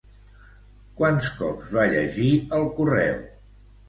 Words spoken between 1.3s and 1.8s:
cops